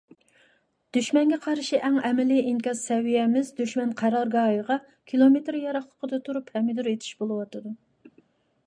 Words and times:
دۈشمەنگە 0.95 1.37
قارشى 1.43 1.81
ئەڭ 1.89 1.99
ئەمەلىي 2.09 2.41
ئىنكاس 2.53 2.81
سەۋىيەمىز 2.89 3.53
دۈشمەن 3.61 3.93
قارارگاھىغا 4.01 4.79
كىلومېتىر 5.13 5.61
يىراقلىقىدا 5.63 6.23
تۇرۇپ 6.29 6.53
«پەمىدۇر 6.57 6.95
ئېتىش» 6.95 7.17
بولۇۋاتىدۇ. 7.23 7.79